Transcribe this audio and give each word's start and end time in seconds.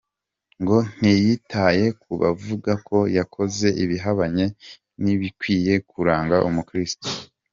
Ngo 0.61 0.77
ntiyitaye 0.99 1.85
ku 2.01 2.11
bavuga 2.21 2.71
ko 2.87 2.97
yakoze 3.17 3.67
ibihabanye 3.83 4.45
n’ibikwiye 5.03 5.73
kuranga 5.89 6.37
umukirisitu. 6.49 7.09